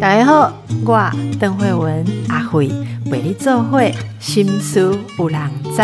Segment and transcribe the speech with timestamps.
[0.00, 0.52] 大家好，
[0.84, 2.68] 我邓慧文阿慧
[3.10, 5.82] 为你做会心思有人知。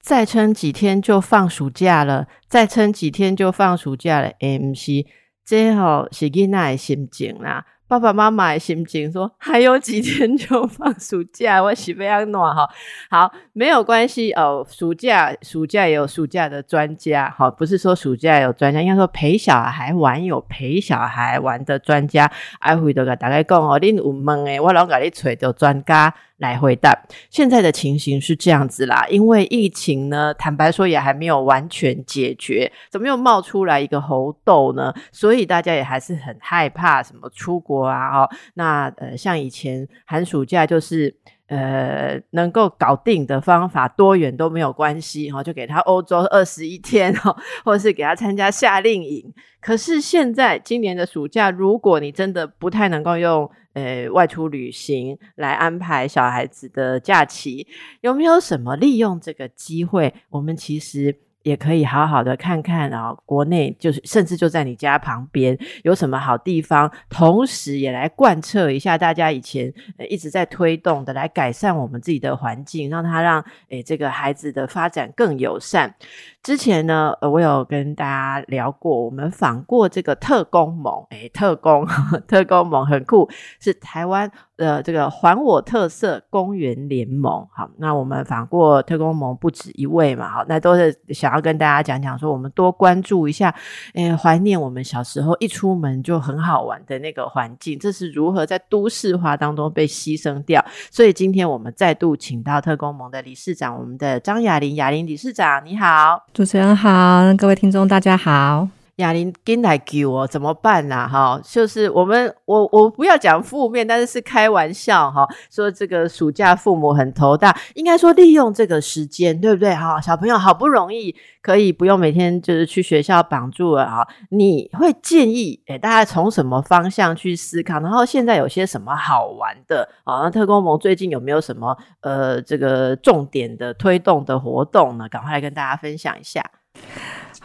[0.00, 4.32] 再撑几天就放暑假了，再撑几天就放暑假了。
[4.40, 5.06] MC，
[5.44, 7.66] 这吼是囡仔的心情啦。
[7.88, 12.68] 爸爸妈妈的心情说：“还有几天就放暑假，我是非常暖哈。
[13.08, 14.64] ”好，没有关系哦。
[14.68, 22.30] 暑假，暑假也有暑假的专家，好，不是说暑假有专家，应该说陪小孩玩有陪小孩玩的专家。
[22.58, 26.14] 爱回头个大家讲哦，恁有问的，我拢甲你找到专家。
[26.38, 26.96] 来回答，
[27.30, 34.94] 现在的情形是这样子啦，因为疫情呢，坦白说也还没有完全解决，怎么又冒出来一个猴痘呢？
[35.12, 41.14] 所以大家也还是很害怕什么出国啊，哦，那呃，像以前寒暑假就是
[41.48, 49.34] 呃能够搞定的方法，多远都没有关系哈，就给他欧洲二十一天哈，或是给他参加夏令营。
[49.60, 53.50] 可是现在今年的暑假，如果你真的不太能够用。
[53.74, 57.64] 呃，外出旅行来安排小孩子的假期，
[58.00, 60.12] 有没有什么利用这个机会？
[60.30, 61.14] 我们其实。
[61.48, 69.72] 也可以好好的看看啊，国内就是甚至就在你家旁边有什么好地方，同时也来贯彻一下大家以前
[70.10, 75.94] 一直在推动的，来改善我们自己的环境，让他让诶这个孩子的发展更友善。
[76.42, 81.86] 之前呢，我有跟大家聊过，我们访过这个特工盟，诶，特工
[82.28, 84.30] 特工盟很酷，是台湾。
[84.58, 93.54] 呃，这个还我特色公园联盟，好，那我们访过特工盟不止一位嘛，好，那都是想要跟大家讲讲说，我们多关注一下，
[93.94, 100.64] 诶，怀念我们小时候一出门就很好玩的那个环境，这是如何在都市化当中被牺牲掉。
[100.90, 108.77] 所以今天我们再度请到特工盟的理事长，我们的张雅玲，雅玲理事长，你好，主持人好，各位听众大家好。
[108.98, 111.08] 哑铃跟来给我怎么办呢？
[111.08, 115.26] 哈，就是我们我我不要讲负面，但是是开玩笑哈。
[115.50, 119.72] 说这个暑假父母很头大，应该说利用这个时间，对不对？
[119.72, 124.06] 哈，小朋友好不容易可以不用每天就是去学校绑住了哈。
[124.30, 127.78] 你会建议诶，大家从什么方向去思考？
[127.78, 130.28] 然后现在有些什么好玩的啊？
[130.28, 135.08] 特工盟最近有没有什么呃这个重点的推动的活动呢？
[135.08, 136.44] 赶快来跟大家分享一下。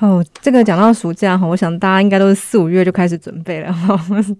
[0.06, 3.97] 哦，这个讲到暑假哈，我想大家应该都是四五月就开始准备了哈。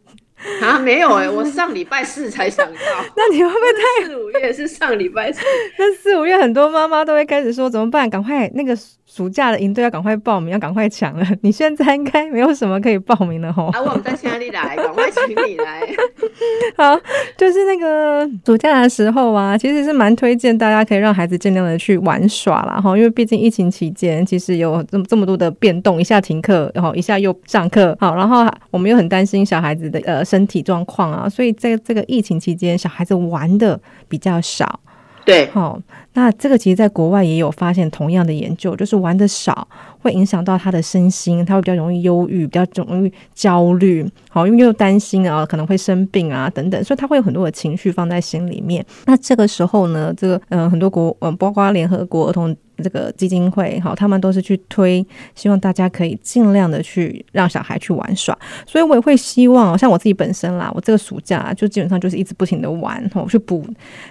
[0.62, 2.74] 啊，没有哎，我上礼拜四才想到。
[3.16, 5.40] 那你会不会太四五月是上礼拜四？
[5.79, 8.09] 那四五月很多妈妈都会开始说怎么办？
[8.09, 8.78] 赶快那个。
[9.13, 11.24] 暑假的营队要赶快报名，要赶快抢了。
[11.44, 13.68] 你现在应该没有什么可以报名的吼。
[13.68, 14.75] 啊，我们在哪里来？
[14.75, 15.88] 赶快请你来。
[16.75, 17.00] 好，
[17.38, 34.79] 就是那个暑假的时候啊，其实是蛮推荐大家可以让孩子尽量的去玩耍啦哈，因为毕竟疫情期间其实有这么这么多的变动，一下停课，然后一下又上课，好，然后我们又很担心小孩子的呃身体状况啊，所以在这个疫情期间，小孩子玩的比较少。
[35.25, 35.79] 对，好，
[36.13, 39.67] 那这个其实在国外也有发现同样的研究，就是玩的少
[40.00, 48.85] 会影响到他的身心，他会比较容易忧郁，比较容易焦虑，好，因为又担心啊可能会生病啊等等，所以他会有很多的情绪放在心里面。
[49.06, 52.55] 那这个时候呢，这个嗯很多国嗯包括联合国儿童。
[52.78, 63.66] 这个基金会哈，他们都是去推，希望大家可以尽量的去让小孩去玩耍，所以我也会希望，像我自己本身啦，我这个暑假就基本上就是一直不停的玩，我去补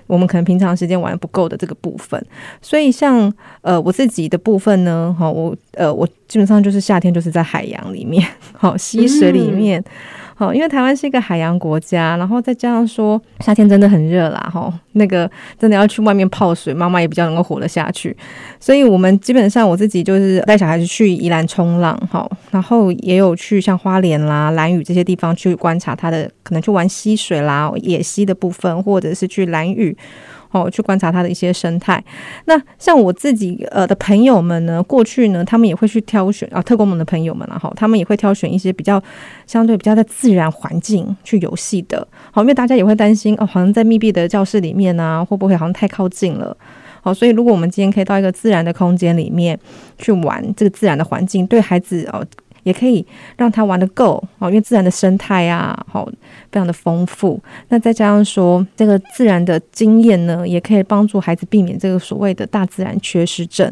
[0.06, 2.22] 我们可能平常时间玩不够的这个部分。
[2.60, 9.82] 所以像呃我自己的部分呢，哈，我呃我基本上就是夏天就是在海洋里面， 好溪水里面。
[10.42, 18.16] 哦，因为台湾是一个海洋国家，然后再加上说夏天真的很热啦，哈，那个真的要去外面泡水，妈妈也比较能够活得下去，
[18.58, 29.96] 所以我们基本上我自己就是带小孩子去宜兰冲浪，哈，然后也有去像花莲啦、兰屿这些地方去观察它的，可能去玩溪水啦、野溪的部分，或者是去兰屿。
[30.52, 32.02] 哦，去观察它的一些生态。
[32.44, 39.02] 那像我自己呃的朋友们呢，过去呢，他们也会去挑选啊，特工们的朋友们啊，哈，他们也会挑选一些比较
[39.46, 42.06] 相对比较在自然环境去游戏的。
[42.30, 46.56] 好，因为大家也会担心哦，好像在密闭的教室里面呢，会不会好像太靠近了？
[47.00, 49.58] 好，所以如果我们今天可以到一个自然的空间里面
[49.98, 52.24] 去玩这个自然的环境，对孩子哦。
[52.62, 53.04] 也可以
[53.36, 56.06] 让他玩的够哦，因为自然的生态啊，好
[56.50, 57.40] 非常的丰富。
[57.68, 63.70] 那再加上说这个自然的经验呢，也可以帮助孩子避免这个所谓的大自然缺失症。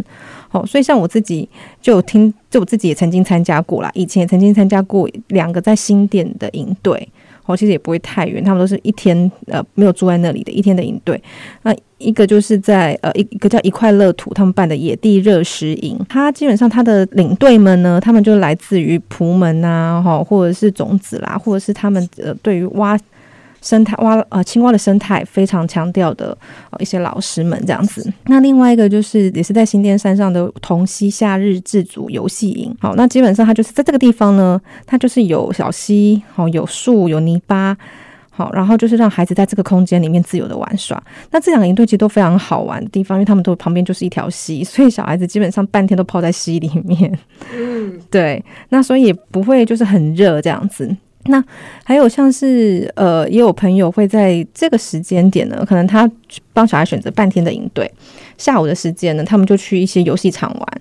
[0.49, 1.49] 好，所以像我自己
[1.81, 7.09] 就听，就我自己也曾经参加过啦，以前也曾经参加过两个在新店的营队。
[7.51, 11.21] 哦，其实也不会太远，他们都是一天呃没有住在那里的一天的营队。
[11.63, 22.99] 那一个就是在呃一一个叫一块乐土，他们办的野地热食营，他基本上他的领队们呢，他们就来自于蒲门呐，哈，或者是种子啦，或者是他们呃对于挖。
[23.63, 26.37] 生态蛙呃青蛙的生态非常强调的
[26.79, 32.75] 一些老师们这样子，那另外一个就是也是在新店山上的同溪夏日自主游戏营。
[32.81, 37.77] 好，那基本上它就是在这个地方呢，它就是有小溪，好有树有泥巴，
[38.31, 41.03] 好，然后就是让孩子在这个空间里面自由的玩耍。
[41.31, 47.19] 那这两个营队其实都非常好玩的地方，因为他们都旁边就是一条溪，所以小孩子基本上半天都泡在溪里面。
[47.55, 50.97] 嗯，对，那所以也不会就是很热这样子。
[51.25, 51.43] 那
[51.85, 56.11] 还有像是呃，也有朋友会在这个时间点呢，可能他
[56.53, 57.91] 帮小孩选择半天的营队，
[58.39, 60.81] 下午的时间呢，他们就去一些游戏场玩。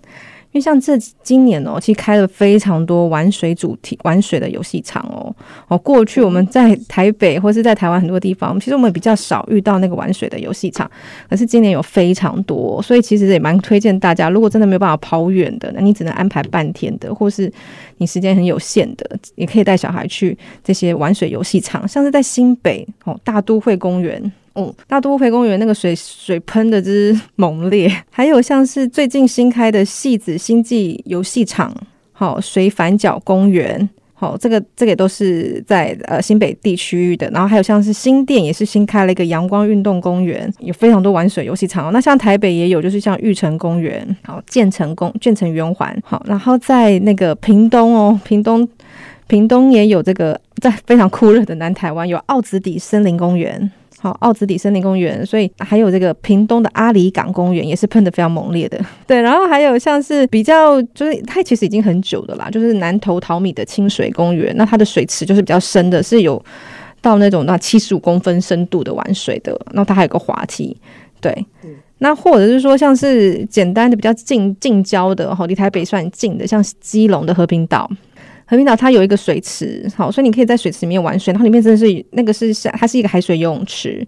[0.51, 5.33] 因为像这今年哦，其实开了非常多玩水主题、玩水的游戏场哦。
[5.67, 10.89] 哦，过去我们在台北或是在台湾很多地方，其实我们比较少遇到那个玩水的游戏场，
[11.29, 17.51] 可是今年有非常多，所以其实也蛮推荐大家，如果真的没有办法跑远的，那你只能安排半天的，或是
[17.97, 24.19] 你时间很有限的，也可以带小孩去这些玩水游戏场，像是在新北哦大都会公园。
[24.59, 31.73] 嗯，大都会公园那个水水喷的之猛烈， 还有像是最近新开的戏子星际游戏场，
[32.11, 41.91] 好水反角公园，好这个这个也都是在呃新北地区域的，然后还有像是新店也是新开了一个阳光运动公园，有非常多玩水游戏场哦。
[41.94, 48.67] 那像台北也有，就是像玉成公园，好建成公建成圆环，好，然后在那个屏东哦，屏东
[49.27, 53.71] 屏东也有这个在非常酷热的南台湾有奥子底森林公园。
[54.01, 58.79] 好，奥子底森林公园，所以还有这个屏东的阿里港公园也是喷的非常猛烈的。
[59.05, 66.41] 对，然后还有像是比较，就是它其实已经很久的啦，就是南投淘米的清水公园，那它的水池就是比较深的，是有
[67.01, 69.51] 到那种那七十五公分深度的玩水的。
[69.73, 70.77] 然后它还有个滑梯，
[71.19, 71.45] 对，
[71.97, 77.89] 那或者是说像是简单的比较近近郊的，哈，离台北算近的，像基隆的和平岛。
[78.49, 84.03] 和平岛它有一个水池，好，所以你可以在水池里面玩水，然后里面真的是那个是它是一个海水游泳池，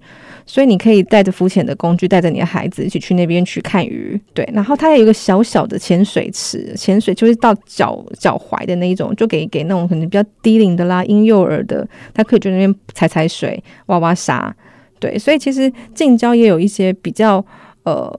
[0.48, 14.52] 所以你可以带着浮潜的工具，带着你的孩子一起去那边去看鱼，对，然后它有一个小小的潜水池，潜水就是到脚脚踝的那一种，就给给那种可能比较低龄的啦，婴幼儿的，他可以去那边踩踩水、挖挖沙，
[15.00, 17.46] 对，所以其实近郊也有一些比较
[17.84, 18.12] 呃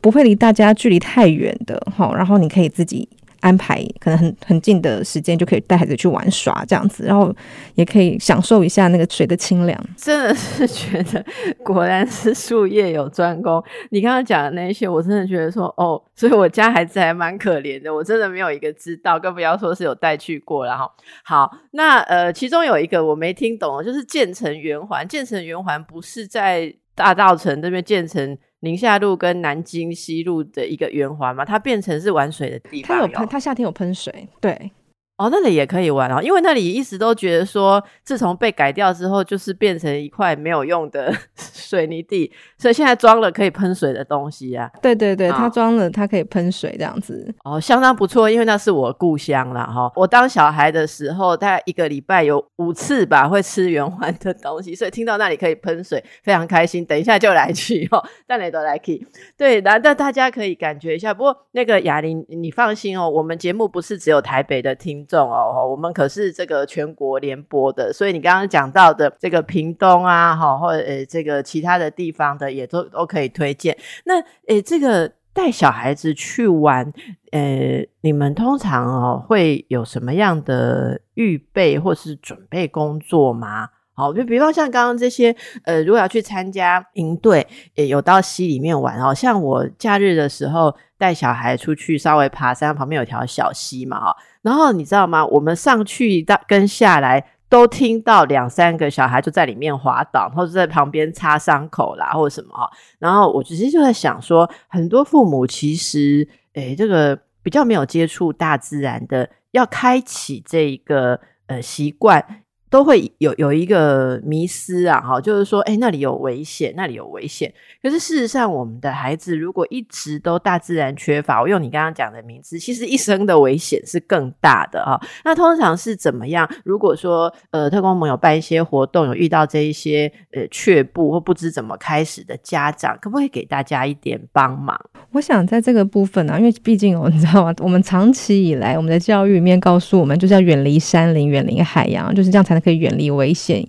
[0.00, 3.06] 不会离大家距离太远的，好，然后你可以自己。
[3.40, 7.34] 安排可能很很近的时间就可以带孩子去玩耍这样子，然后
[7.74, 9.78] 也可以享受一下那个水的清凉。
[9.96, 11.24] 真的是觉得
[11.62, 13.62] 果然是术业有专攻。
[13.90, 20.90] 你刚刚讲的那些，我真的觉得说哦，所以我家孩子还蛮可怜的，我真的没有一个知道，更不要说是有带去过了哈。
[21.22, 25.06] 好，那呃，其中有一个我没听懂，就是建成圆环。
[25.06, 28.36] 建成圆环不是在大道城这边建成。
[28.60, 32.96] 宁夏路跟南京西路的一个圆环嘛，它变成是玩水的地方。
[32.96, 34.70] 它有喷，它夏天有喷水，对。
[35.18, 44.70] 哦，那里也可以玩哦，因为那里一直都觉得说，自从被改掉之后，就是变成一块没有用的 水泥地，所以现在装了可以喷水的东西啊。
[44.80, 47.34] 对对对，它装了，它可以喷水这样子。
[47.42, 49.90] 哦，相当不错，因为那是我故乡了哈。
[49.96, 56.84] 我当小孩的时候，大概一个礼拜有五次吧会吃圆环的东西，所以听到那里可以喷水，非常开心。
[56.86, 59.04] 等一下就来去哦，但你都来去。
[59.36, 61.12] 对，然后大家可以感觉一下。
[61.12, 65.07] 不过那个哑铃，你放心哦，我们节目不是只有台北的听。
[65.08, 73.76] 众哦，我们可是这个全国联播的，所以你刚刚讲到的这个屏东啊，哈，或者这个其他的地方的，也都都可以推荐。
[74.04, 76.92] 那诶，这个带小孩子去玩，
[77.32, 83.70] 呃，你们通常哦会有什么样的预备或是准备工作吗？
[83.98, 89.12] 好，就比方像刚刚这些，呃，如果要去参加营队，也有到溪里面玩哦。
[89.12, 94.16] 像我假日的时候带小孩出去稍微爬山，旁边有条小溪嘛，哈。
[94.42, 95.26] 然后你知道吗？
[95.26, 102.70] 我们上去到跟下来都听到两三个小孩就在里面滑倒，或者在旁边擦伤口啦，或者什么哈。
[103.00, 112.24] 然后我直接就在想说，很多父母其实，诶，这个比较没有接触大自然的，要开启这一个呃习惯。
[112.70, 117.52] 都会有有一个迷失啊，哈，就是说，哎，那里有危险，那里有危险。
[117.82, 125.00] 可是事实上，我们的孩子如果一直都大自然缺乏，我用你刚刚讲的名字，其实一生的危险是更大的啊。
[125.24, 126.46] 那通常是怎么样？
[126.64, 134.78] 如果说呃，特工盟有办一些活动，有遇到这一些呃却步或不知怎么开始的家长，可不可以给大家一点帮忙？
[135.12, 137.54] 我想在这个部分呢，因为毕竟哦，你知道吗？
[137.60, 142.57] 我们长期以来我们的教育里面告诉我们，就是要远离山林，远离海洋，就是这样才。
[142.60, 143.64] 可以远离危险，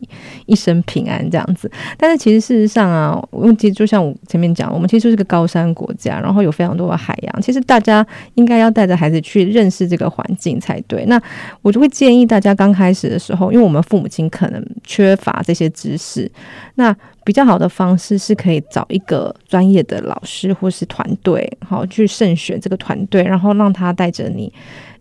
[0.46, 1.70] 一生平安这样子。
[1.98, 7.42] 但是其实事实上啊，问题就像我前面讲，我们其实就是个高山国家，然后有非常多的海洋。
[7.42, 8.06] 其实大家
[8.36, 11.06] 应该要带着孩子去认识这个环境才对。
[11.06, 11.22] 那
[11.62, 16.32] 我就会建议大家刚开始的时候，因为我们父母亲可能缺乏这些知识，
[16.76, 24.52] 那比较好的方式是可以找一个专业的老师或是团队，好去慎选这个团队，然后让他带着你。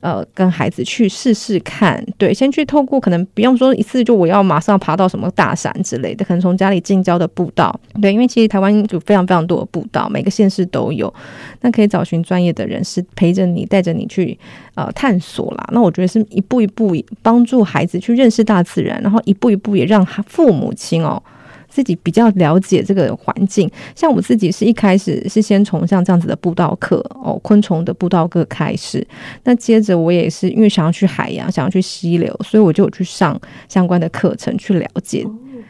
[0.00, 11.12] 呃，跟孩子去试试看，对，先去透过可能不用说一次就我要马上爬到什么大山之类的，可能从家里近郊的步道，对，因为其实台湾有非常非常多的步道，每个县市都有，
[11.62, 14.38] 那可以找寻专业的人士陪着你，带着你去
[14.74, 15.68] 呃探索啦。
[15.72, 21.20] 那我觉得是一步一步帮助孩子去认识大自然，然后一步一步也让父母亲哦。
[21.78, 29.06] 自己比较了解这个环境，像我自己是一开始是先从像这样子的步道课哦，昆虫的步道课开始。
[29.44, 35.24] 那接着我也是因为想要去海洋，想要去溪流，所以我就有去上相关的课程去了解。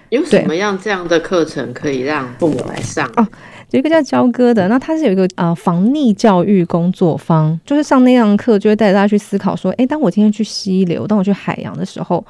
[0.09, 3.07] 有什么样这样的课程可以让父母来上？
[3.17, 3.29] 哦，
[3.73, 12.25] 有一个叫焦哥的，那他是有一个呃防溺教育工作坊，就是上那样课就会带大家去思考说，哎，当我今天去溪流，当我去海洋的时候。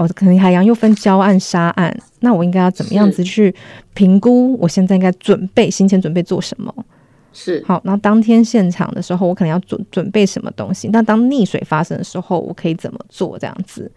[0.00, 3.54] 哦，可能海洋又分礁岸、沙岸，那我应该要怎么样子去
[3.92, 4.56] 评估？
[4.58, 6.74] 我现在应该准备行前准备做什么？
[7.34, 10.88] 是好，然后当天现场的时候，我可能要准准备什么东西？
[10.88, 13.38] 那当溺水发生的时候，我可以怎么做？
[13.38, 13.92] 这样子。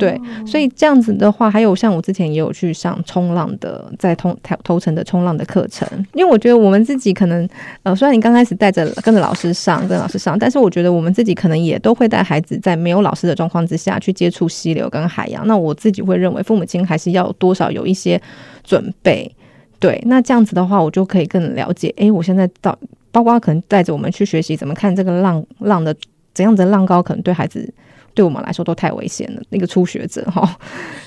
[0.00, 7.48] 对，所以这样子的话，还有像我之前也有去上冲浪的，在通头头层的冲浪的课程，因为我觉得我们自己可能，
[7.84, 15.46] 呃，虽然你刚开始带着跟着老师上，跟老师上，但是我觉得我们自己可能也都会带孩子在没有老师的状况之下去接触溪流跟海洋。
[15.46, 18.20] 那我自己会认为，父母亲还是要多少有一些
[18.64, 19.32] 准备。
[19.78, 22.76] 对，那这样子的话，我就可以更了解，哎，我现在到，
[23.12, 25.94] 包括可能带着我们去学习怎么看这个浪浪的
[26.34, 27.72] 怎样的浪高，可能对孩子。
[28.16, 29.42] 对我们来说都太危险了。
[29.50, 30.58] 那个初学者哈，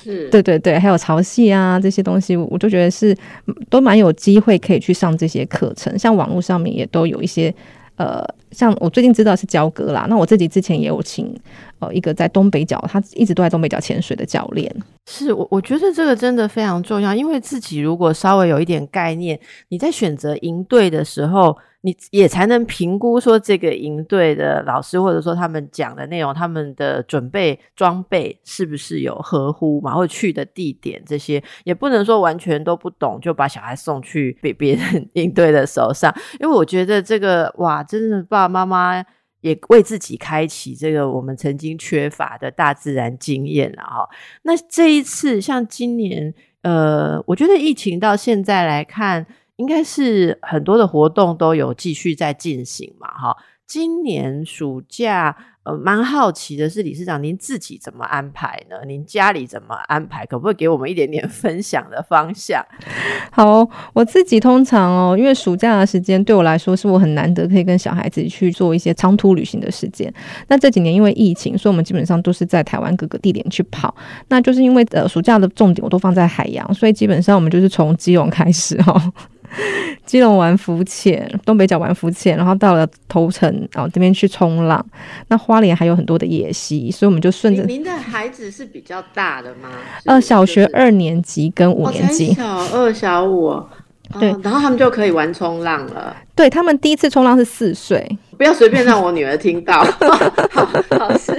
[0.02, 3.14] 是 对对对，还有潮汐啊这些东西，我就觉得是
[3.68, 5.98] 都蛮有机会可以去上这些课程。
[5.98, 7.52] 像网络上面也都有一些，
[7.96, 11.36] 呃，像我最近知道是焦哥啦，那我自己之前也有请
[11.80, 14.72] 呃一个在东北角，他一直都在东北角潜水的教练。
[15.06, 19.38] 是我我觉得这个真的非常重要，因为自己如果稍微有一点概念，
[19.70, 21.58] 你在选择营队的时候。
[21.82, 29.94] 你也才能评估说这个营队的老师或者说他们讲的内容，他们的准备装备是不是有合乎嘛？
[29.94, 36.14] 或去的地点这些，也不能说完全都不懂就把小孩送去别别人营队的手上。
[36.38, 39.02] 因为我觉得这个哇，真的爸爸妈妈
[39.40, 44.06] 也为自己开启这个我们曾经缺乏的大自然经验了哈。
[44.42, 49.26] 那这一次像今年，呃，我觉得疫情到现在来看。
[49.60, 53.36] 应该是很多的活动都有继续在进行嘛，哈。
[53.66, 58.78] 今年暑假，呃，蛮好奇的是，理事长您自己怎么安排呢？
[58.84, 60.26] 您家里怎么安排？
[60.26, 62.66] 可不可以给我们一点点 分享的方向？
[63.30, 70.12] 好，我自己通常哦，因为暑假的时间对我来说是我很难得可以跟小孩子去做一些长途旅行的时间。
[70.48, 73.94] 那这几年因为疫情，所以我们基本上都是在台湾各个地点去跑。
[74.26, 79.00] 那就是因为呃，暑假的重点我都放在海洋，所以基本上我们就是从基隆开始哈。
[80.06, 84.84] 基隆玩浮潜，东北角玩浮潜，然后到了头城，然后这边去冲浪。
[85.28, 87.62] 那花莲还有很多的野溪，所以我们就顺着。
[87.64, 89.68] 您的孩子是比较大的吗？
[90.04, 92.32] 呃，小学二年级跟五年级。
[92.34, 93.62] 小二、小五。
[94.18, 96.16] 对，然后他们就可以玩冲浪了。
[96.34, 98.04] 对他们第一次冲浪是四岁，
[98.36, 99.84] 不要随便让我女儿听到。
[100.98, 101.32] 好是。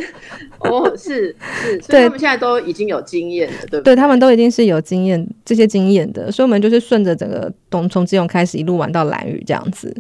[0.64, 3.94] 哦，是是，所以他们现在都已经有经验了，对不对？
[3.94, 9.96] 对他们都已经是有经验这些经验的，所以我们就是顺着整个东从基隆开始一路玩到蓝屿这样子。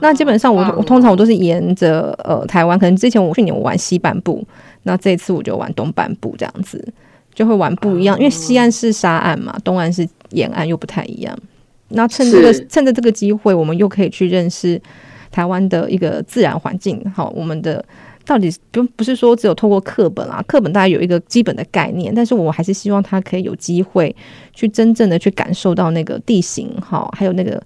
[0.00, 4.42] 那基本上我我通常我都是沿着呃台湾，可能之前我去年我玩西半部，
[4.84, 6.82] 那这次我就玩东半部这样子，
[7.34, 11.38] 就会玩不一样，因为西岸是沙岸嘛，东岸是沿岸又不太一样。
[11.88, 14.80] 那趁这个趁着这个机会，我们又可以去认识
[15.30, 17.84] 台湾的一个自然环境，好，我们的。
[18.24, 24.14] 到底不不是说只有透过课本啊，课本大家有一个基本的概念，但是我还是希望他可以有机会
[24.52, 27.60] 去真正的去感受到那个地形哈，还有那个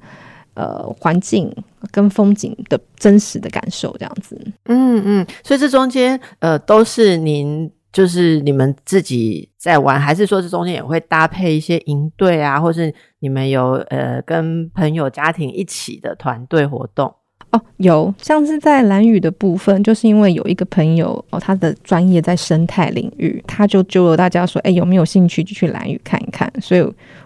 [0.54, 1.54] 呃环境
[1.90, 4.40] 跟风景的真实的感受，这样子。
[4.64, 17.14] 嗯嗯，所以这中间呃都是您就是你们自己在玩，还是说这中间也会搭配一些营队啊，或是你们有呃跟朋友家庭一起的团队活动？
[17.54, 26.52] 哦，有像是在蓝屿的部分，就是因为有一个朋友哦，他的专业在生态领域，他就揪了大家说，哎，有没有兴趣就去蓝屿看一看？
[26.60, 26.80] 所以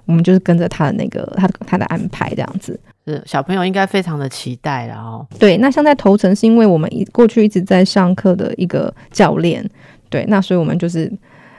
[0.05, 2.79] 我们就是跟着他的那个他的他的安排这样子。
[3.07, 5.27] 是小朋友应该非常的期待了哦。
[5.39, 9.67] 对，那像在头城是因为我们一过去一直在上课的一个教练，
[10.11, 11.11] 对，那所以我们就是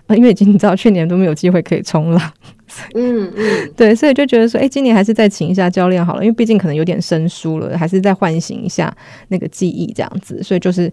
[0.09, 2.31] 因为已经你知道去年都没有机会可以冲浪，
[2.95, 8.95] 嗯嗯，对，所以就觉得说，哎，今年还是再请一下教练好了，因为毕竟可能有点生疏了，还是再唤醒一下
[9.29, 10.91] 那个记忆这样子，所以就是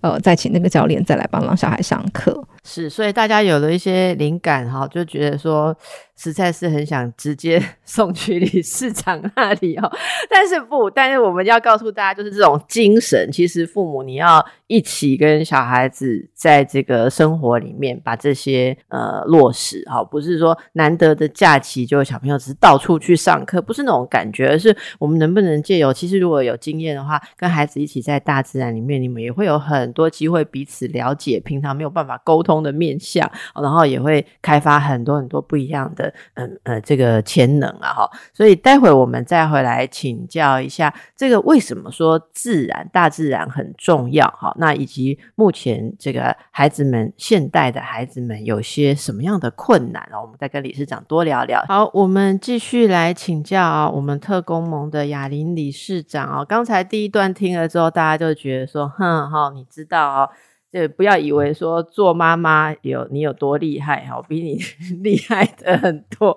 [0.00, 2.42] 呃，再请那个教练再来帮忙小孩上课。
[2.64, 5.76] 是，所以大家有了一些灵感哈，就觉得说
[6.18, 9.90] 实在是很想直接 送去理事长那里哦。
[10.28, 32.58] 但是不，但是我们要告诉大家，就是这种精神，其实父母你要一起跟小孩子在这个生活里面把这些呃落实哈，不是说难得的假期就小朋友只是到处去上课，不是那种感觉，而是我们能不能借由，其实如果有经验的话，跟孩子一起在大自然里面，你们也会有很多机会彼此了解，平常没有办法沟通。
[32.58, 38.10] 的面向，然后也会开发很多很多不一样的，嗯呃，这个潜能啊哈。
[38.32, 44.54] 所以待会我们再回来请教一下，这个为什么说自然大自然很重要哈？
[44.58, 50.20] 那以及目前这个孩子们，现代的孩子们有些什么样的困难啊？
[50.20, 51.64] 我们再跟理事长多聊聊。
[51.68, 56.44] 好，我们继续来请教，我们特工盟的雅玲理事长啊。
[56.44, 60.30] 刚才第一段听了之后，大家就觉得说，哼哈，你知道哦。
[60.70, 64.58] 就不要以为说做妈妈有你有多厉害哈，比你
[65.02, 66.30] 厉害的很多。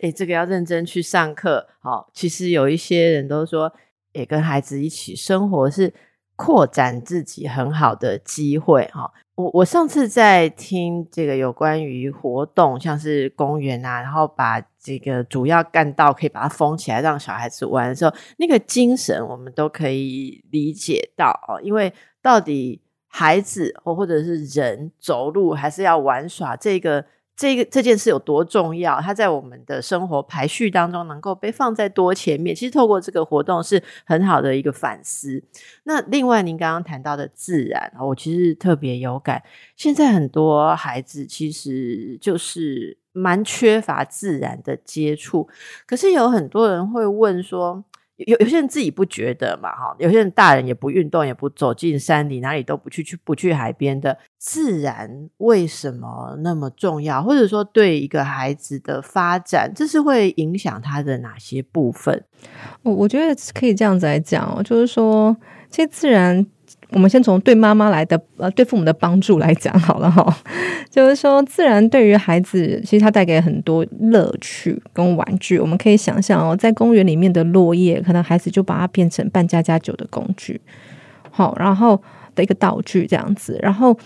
[0.00, 1.66] 哎，这个要认真去上课。
[1.80, 3.72] 好，其实有一些人都说，
[4.12, 5.92] 也跟孩子一起生活是
[6.36, 8.88] 扩展自己很好的机会。
[8.92, 21.60] 哈，我我上次在听这个有关于活动，像是公园啊，然后把这个主要干道可以把它封起来，让小孩子玩的时候，那个精神我们都可以理解到哦。
[21.60, 21.92] 因为
[22.22, 22.80] 到底。
[23.18, 27.02] 孩子或或者是人走路还是要玩耍，这个
[27.34, 29.00] 这个这件事有多重要？
[29.00, 32.54] 它在我们的生活排序当中能够被放在多前面？
[32.54, 35.42] 其实透过这个活动是很好的一个反思。
[35.84, 39.42] 那另外，您刚刚谈到的自然，我其实特别有感。
[39.76, 45.48] 现在很多孩子其实就是蛮缺乏自然的接触，
[45.86, 47.82] 可是有很多人会问说。
[48.16, 57.22] 有有些人自己不觉得嘛，哈，有些人大人也不运动，也不走进山里，哪里都不去，去不去海边的自然，为什么那么重要？
[57.22, 62.24] 或者说，对一个孩子的发展，这是会影响他的哪些部分？
[62.82, 65.36] 我我觉得可以这样子来讲，就是说，
[65.68, 66.46] 其实自然。
[66.90, 70.24] 我们先从对妈妈来的呃，对父母的帮助来讲好了哈，
[70.88, 75.58] 就是说自然对于孩子，其实它带给很多乐趣跟玩具。
[75.58, 80.60] 我们可以想象哦，在公园里面的落叶，可能孩子就把它变成扮家家酒的工具，
[81.30, 82.00] 好，然后
[82.34, 83.58] 的一个道具这样子。
[83.60, 83.96] 然后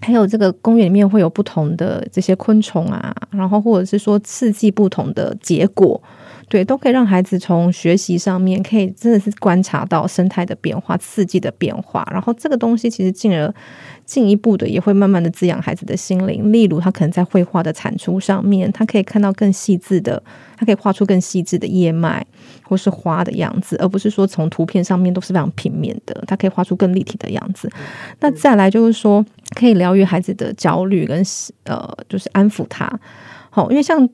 [0.00, 6.00] 还有这个公园里面会有不同的这些昆虫啊，然后或者是说刺激不同的结果。
[6.48, 13.52] 对，都可以让孩子从学习上面，可以真的是观察到生态的变化、刺激的变化，然后这个东西其实进而
[14.06, 16.50] 进一步的也会慢慢的滋养孩子的心灵。
[16.50, 20.22] 例如，他可能在绘画的产出上面，他可以看到更细致的，
[20.56, 22.24] 他可以画出更细致的叶脉
[22.62, 27.70] 或是花的样子，而不是说从图片上面都是非常平面的，他可以画出更立体的样子。
[28.20, 29.22] 那再来就是说，
[29.54, 31.22] 可以疗愈孩子的焦虑跟
[31.64, 32.88] 呃，就是安抚他。
[33.56, 34.06] 好，因为像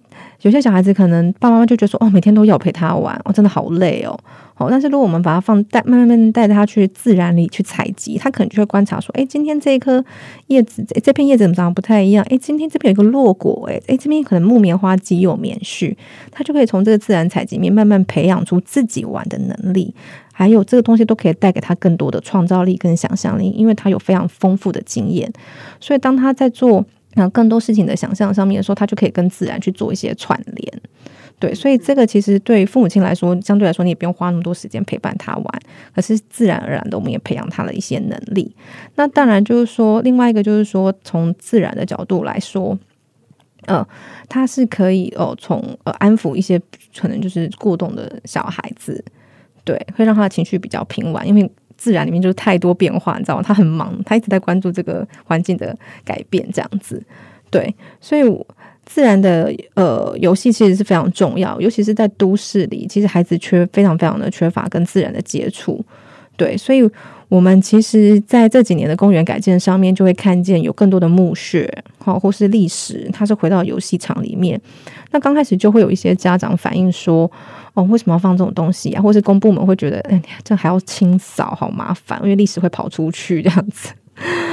[0.43, 4.17] 有些小孩子，可能爸爸妈妈就觉得说，哦，每天都要陪他玩，哦，真的好累哦。
[4.55, 10.05] 好，但是如果我们把他放带，慢慢带他去自然里去采集，他可能就会观察说，哎，今天这一颗
[10.47, 12.25] 叶子，这片叶子怎么长得不太一样？
[12.31, 15.97] 哎，今天这边有一个落果，哎，哎，这边可能木棉花极有棉絮，
[16.31, 19.93] 他就可以从这个自然采集面慢慢培养出自己玩的能力，
[20.33, 25.33] 还有这个东西都可以带给他更多的创造力跟想象力，因为他有非常丰富的经验，
[25.81, 26.87] 所以当他在做。
[27.15, 30.83] 那更多事情的想象上面的时候，他就可以跟自然去做一些串联，
[31.39, 35.45] 对，所以这个其实对父母亲来说，相对来说你也不用花那么多时间陪伴他玩，
[35.95, 38.55] 可是自然而然的我们也培养他的一些能力。
[38.95, 42.79] 那当然就是说，另外一个就是说，从自然的角度来说，
[43.67, 43.87] 呃，
[44.29, 46.61] 他是可以哦，从呃安抚一些
[46.97, 49.05] 可能就是过动的小孩子，
[49.65, 51.51] 对，会让他的情绪比较平稳，因为。
[51.83, 53.43] 自然里面就是太多变化，你知道吗？
[53.43, 57.03] 他很忙，他一直在关注这个环境的改变，这样子。
[57.51, 58.23] 对，所以
[58.87, 65.85] 自然的呃游戏其实是非常重要，尤其是在都市里，其实孩子缺非常非常的缺乏跟自然的接触。
[66.37, 66.89] 对，所以
[67.29, 71.69] 我们其实在这几年的公园改建上面，就会看见有更多的墓穴，
[71.99, 74.61] 好或是历史，它是回到游戏场里面。
[75.13, 77.31] 那刚开始就会有一些家长反映说。
[77.75, 79.01] 哦，为什么要放这种东西啊？
[79.01, 83.95] 或是公部门会觉得，哎，这还要清扫，好麻烦，因为历史会跑出去这样子。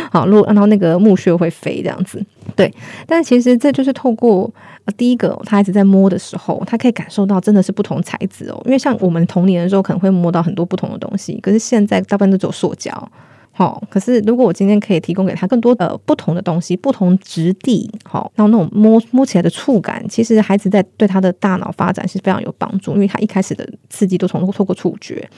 [0.09, 2.73] 好，如果然后那个墓穴会飞这样子，对。
[3.05, 4.49] 但是其实这就是透过
[4.95, 8.61] 第一个，他一直在摸的时候，他可以感受到真的是不同材质哦。
[8.63, 13.11] 因为像我们童年的时候，可能会摸到很多不同的东西，可是现在大部分都走塑胶。
[13.59, 25.29] 好，可是如果我今天可以提供给他更多呃不同的东西，不同质地，好，然后那种摸摸起来的触感，其实孩子在对他的大脑发展是非常有帮助，因为他一开始的刺激都从透过触觉。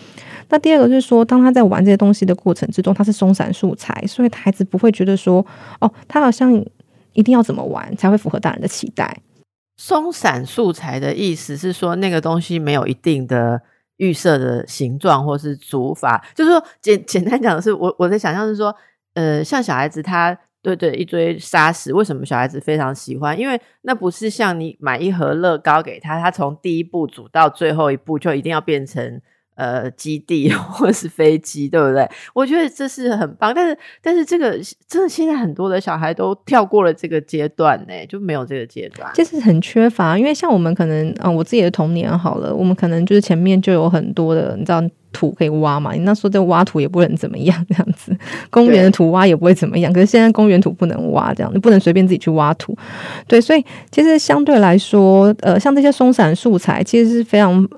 [0.50, 5.44] 那第二个就是说，当他在玩这些东西的过程之中，他是松散素材，所以孩子不会觉得说，
[5.80, 6.54] 哦，他好像
[7.14, 9.18] 一定要怎么玩才会符合大人的期待。
[9.78, 13.64] 松散素材的意思是说，那个东西没有一定的。
[14.02, 18.76] 预设的形状或是组法，就是说简简单讲的是，我我在想象是说，
[19.14, 23.40] 呃，像小孩子他对对一堆沙石，为什么小孩子非常喜欢？
[23.40, 29.22] 因为那不是像你买一盒乐高给他，他从第一步组到最后一步就一定要变成。
[29.62, 32.10] 呃，基地 或是飞机，对不对？
[32.34, 40.18] 我觉得这是很棒，但是但是这个真的现在很多的小孩都跳过了这个阶段呢，就没有这个阶段，就是很缺乏。
[40.18, 45.94] 因为像我们可能，嗯，我自己的童年好了，我们可能就是前面就有很多的，你知道土可以挖嘛。
[45.94, 48.18] 你那时候在挖土也不能怎么样，这样子，
[48.50, 49.94] 公园的土挖也不会怎么样。
[49.94, 52.76] 可是现在公园土不能挖，这样你不能随便自己去挖土。
[53.28, 57.70] 对，所以其实相对来说，呃，像这些松散素材，其实是非常。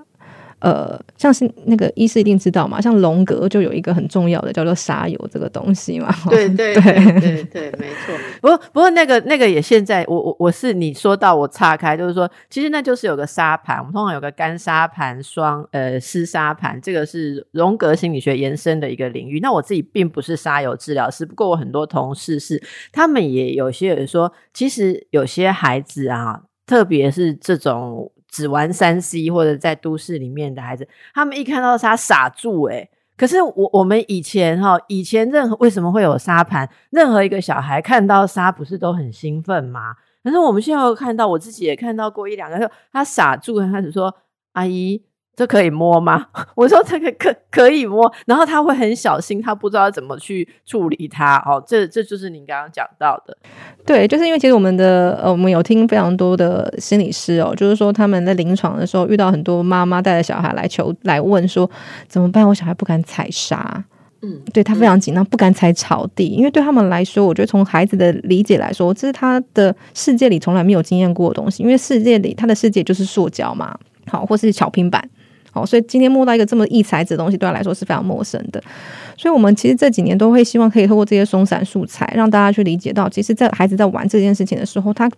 [0.63, 6.10] 呃，像是那个医师一定知道嘛，像龙格就有一个很重要的叫做沙油这个东西嘛。
[6.30, 8.17] 对 对对对对，没错。
[8.39, 19.41] 不过不过那个那个也现在，我我我是你说到我岔开，就是说其实那就是有个沙盘，我们通常有个干沙盘、双呃湿沙盘，这个是荣格心理学延伸的一个领域。
[19.41, 28.12] 那我自己并不是沙油治疗师，不过我很多同事是，他们也有些人说，其实有些孩子啊，特别是这种。
[28.34, 32.89] 只玩三 C 或者在都市里面的孩子，他们一看到沙傻住哎。
[33.15, 36.67] 可是我我们以前哈，以前任何为什么会有沙盘？
[36.89, 39.93] 任何一个小孩看到沙不是都很兴奋吗？
[40.24, 44.15] 可是我们现在看到，我自己也看到过一两个，他傻住，他始说
[44.54, 45.04] ：“阿姨。”
[45.36, 46.28] 这可以摸吗？
[46.56, 51.38] 我说这个可可以摸，然后他会很小心，他不知道怎么去处理它。
[51.46, 53.36] 哦，这这就是您刚刚讲到的，
[53.86, 61.69] 对，就是因为其实我们的呃，我们有听非常多的心理师哦，就是说他们在临床的时候遇到很多妈妈带着小孩来求来问说
[62.08, 62.48] 怎么办？
[62.48, 63.84] 我小孩不敢踩沙，
[64.22, 75.10] 嗯，对他非常紧张，不敢踩草地，因为对他们来说，我觉得从孩子的理解来说，这是他的世界里从来没有经验过的东西，因为世界里他的世界就是塑胶嘛，好，或是小平板。
[75.54, 78.62] 哦，所以今天摸到一个这么易材质的东西，对他来说是非常陌生的。
[79.16, 85.10] 所以，我们其实这几年都会希望可以透过这些松散素材，让大家去理解到，其实，在孩子在玩这件事情的时候，他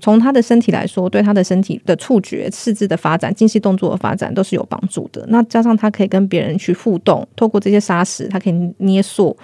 [0.00, 5.24] 从他的身体来说，对他的身体的触觉、四肢的发展、精细动作的发展都是有帮助的。
[5.28, 9.36] 那加上他可以跟别人去互动，透过这些沙石，他可以捏塑，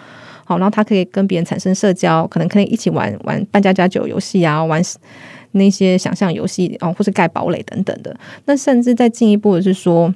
[0.45, 4.83] 好，然后他可以跟别人产生社交，可能可以一起玩玩扮家家酒游戏啊，玩。
[5.55, 8.14] 那些想象游戏哦，或是盖堡垒等等的，
[8.45, 10.12] 那甚至再进一步的是说，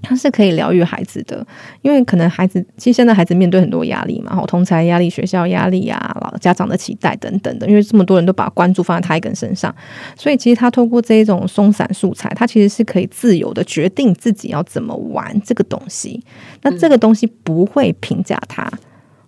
[0.00, 1.46] 它是可以疗愈孩子的，
[1.82, 9.72] 因为可能孩子其实现在孩子面对很多压力嘛，哦，同才压力、学校压力啊，老家长的期待等等的，因为这么多人都把关注放在他一个人身上，
[10.16, 16.20] 所以其实他透过这一种松散素材，他其实是可以自由的决定自己要怎么玩这个东西。
[16.62, 18.68] 那这个东西不会评价他，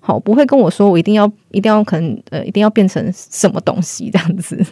[0.01, 4.65] 好，不会跟我说我一定要一定要可能呃一定要变成什么东西这样子。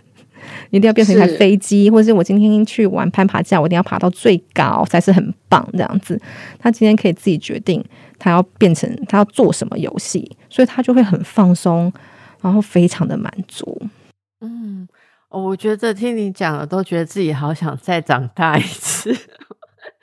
[0.73, 6.19] 一定要变成一台飞机，或者是我今天去玩攀爬架，我一定要爬到最高才是很棒这样子。
[6.59, 7.85] 他今天可以自己决定
[8.19, 11.93] 他要变成他要做什么游戏，所以他就会很放松，
[12.41, 13.83] 然后非常的满足。
[14.41, 14.89] 嗯，
[15.29, 19.15] 我觉得听你讲了，都觉得自己好想再长大一次。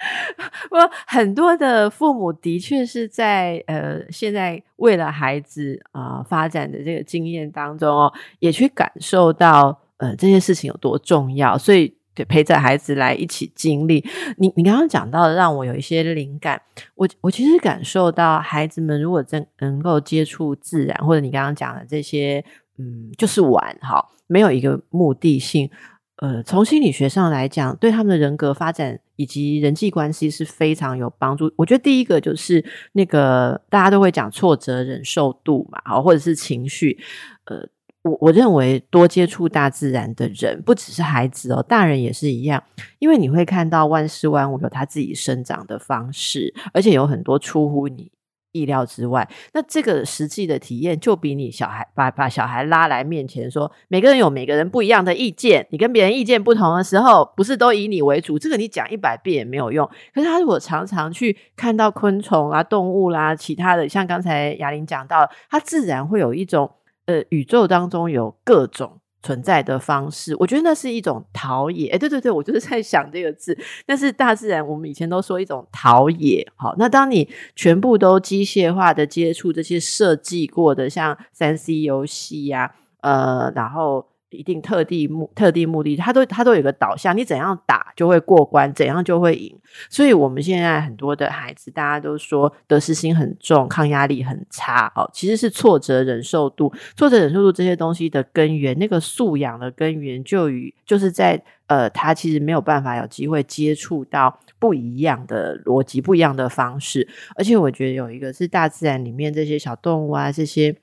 [0.70, 9.80] 我很多的父母的确是在呃，现在为了孩子啊发展的这个经验当中哦，也去感受到。
[10.00, 14.02] 呃，这些事情有多重要，所以得陪着孩子来一起经历。
[14.38, 16.62] 你你刚刚讲到的，让我有一些灵感。
[16.96, 22.44] 我我其实感受到，孩子们如果真能够接触自然，或者你刚刚讲的这些，
[22.78, 25.70] 嗯，就是玩哈，没有一个目的性。
[26.16, 31.52] 呃，从心理学上来讲，对他们的人格发展以及人际关系是非常有帮助。
[31.58, 36.98] 我觉得第一个就是那个大家都会讲挫折忍受度嘛，好，或者是情绪，
[37.44, 37.68] 呃。
[38.04, 42.64] 我我认为多接触大自然的人，不只是孩子哦，大人也是一样。
[43.00, 48.10] 因为你会看到万事万物有它自己生长的方式，而且有很多出乎你
[48.54, 49.30] 意料之外。
[49.52, 58.40] 那这个实际的体验，就比你小孩把把小孩拉来面前说，每个人有每个人不一样的意见，你跟别人意见不同的时候，不是都以你为主？
[58.40, 59.86] 这个你讲一百遍也没有用。
[60.14, 66.72] 可是他如果常常去看到昆虫啊、动物啦、其他的，像刚才雅玲讲到，他自然会有一种。
[67.10, 71.88] 呃，宇宙当中有各种存在的方式，我觉得那是一种陶冶。
[71.90, 73.58] 哎，对对对，我就是在想这个字。
[73.88, 76.48] 但是大自然，我们以前都说一种陶冶。
[76.56, 84.06] 好，那当你全部都机械化的接触这些设计过的，像三 C 游戏呀，呃，然后。
[84.32, 89.56] 一定特地目特地目的，他都他都有个导向，你怎样打就会过关，怎样就会赢。
[89.90, 95.10] 所以，我们现在很多的孩子，大家都说得失心很重，抗压力很差哦。
[95.14, 107.08] 其实是挫折忍受度、挫折忍受度这些东西的根源，那个素养的根源就与就是在呃，他其实没有办法有机会接触到不一样的逻辑、不一样的方式。
[107.36, 110.76] 而且，我觉得有一个是大自然里面这些小动物啊，这些。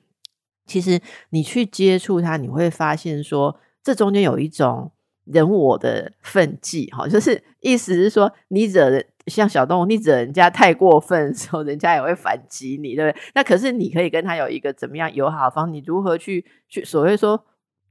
[0.67, 1.01] 其实
[1.31, 4.91] 你去接触它，你会发现说，这中间有一种
[5.25, 13.23] 人我的分际，哈，就是意思是说，你惹人像小动物，你惹人家太过分的时候，人家也会反击你，对不对？
[13.35, 15.73] 那可是你可以跟他有一个怎么样友好方？
[15.73, 17.45] 你如何去去所谓说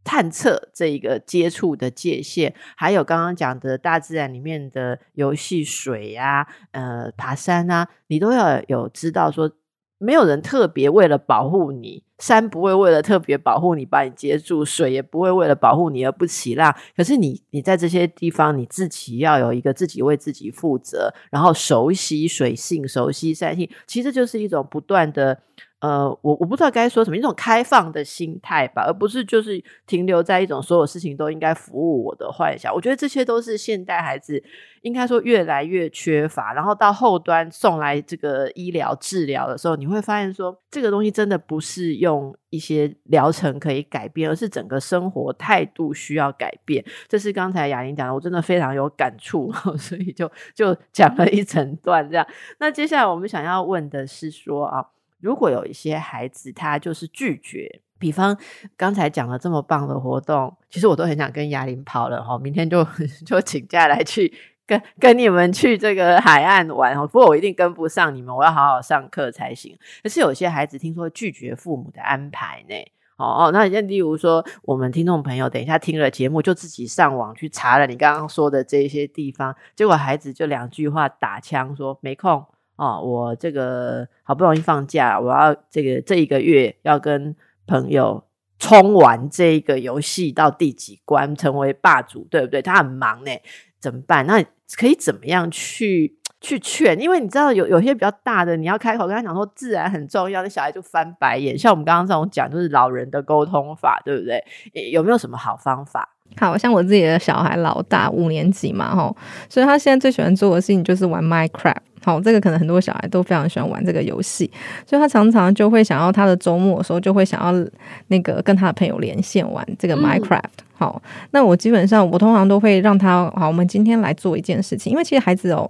[0.04, 2.54] 探测这一个接触的界限？
[2.76, 9.52] 还有刚刚讲的大自然里面的游戏，水呀，呃，爬山啊，你都要有知道说。
[9.98, 16.76] 没有人特别为了保护你，山不会为了特别保护你把你接住，水也不会为了保护你而不起浪。
[16.96, 25.40] 可是你，你在这些地方，你自己要有一个自己为自己负责，然后熟悉水性，熟悉山性，其实就是一种不断的。
[25.82, 32.74] 呃，我我不知道该说什么，一种开放的心态吧，而不是就是停留在一种所有事情都应该服务我的幻想。
[32.74, 34.42] 我觉得这些都是现代孩子
[34.82, 36.54] 应该说越来越缺乏。
[36.54, 46.84] 然后到后端送来这个医疗治疗的时候，你会发现说这个东西真的不是用一些疗程可以改变，而是整个生活态度需要改变。
[47.08, 52.26] 这是刚才雅玲讲的，我真的非常有感触， 所以就就讲了一整段这样。
[52.60, 54.84] 那接下来我们想要问的是说啊。
[55.20, 58.38] 如果有一些孩子他就是拒绝，比方
[58.78, 62.86] 刚才讲了这么棒的活动，其实我都很想跟雅玲跑了哈，明天就
[63.26, 64.32] 就请假来去
[64.68, 67.08] 跟跟你们去这个海岸玩哦。
[67.08, 69.78] 不过我一定跟不上你们，我要好好上课才行。
[70.04, 72.76] 可是有些孩子听说拒绝父母的安排呢，
[73.18, 82.46] 哦哦，那像例如说，我们听众朋友等一下听了节目，就自己上网去查了你刚刚说的这些地方，结果孩子就两句话打枪说没空。
[82.76, 87.36] 哦，我这个好不容易放假，我要这个这一个月要跟
[87.66, 88.24] 朋友
[88.60, 92.62] 冲完这个游戏到第几关，成为霸主，对不对？
[92.62, 93.32] 他很忙呢，
[93.80, 94.26] 怎么办？
[94.26, 94.44] 那
[94.78, 97.00] 可以怎么样去去劝？
[97.00, 101.58] 因为你知道，有有些比较大的，你要开口跟他讲说自然很重要，那小孩就翻白眼。
[101.58, 104.44] 像我们刚刚这种讲，就是老人的沟通法，对不对？
[104.92, 106.15] 有没有什么好方法？
[106.38, 109.16] 好像我自己的小孩老大五年级嘛，吼，
[109.50, 111.76] 所以他现在最喜欢做的事情就是玩 Minecraft。
[112.04, 114.52] 好，这个可能很多小孩都非常喜欢玩这个游戏，
[114.86, 117.68] 所以他常常就会想要他的周末的时候就会想要
[118.10, 120.42] 那个跟他的朋友连线玩这个 Minecraft。
[120.78, 125.68] 好，那我基本上我通常都会让他好，我们今天来做一件事情，因为其实孩子哦，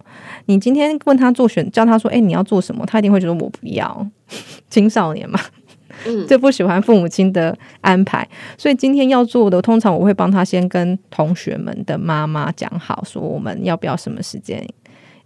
[0.47, 4.05] 你今天问他做选，叫他说，哎，你要做什么，他一定会觉得我不要，
[4.69, 5.39] 青少年嘛。
[6.27, 8.27] 就不喜欢父母亲的安排，
[8.57, 14.65] 所以今天要做的，通常我会帮他先跟同学们的妈妈讲好，说我们要不要什么时间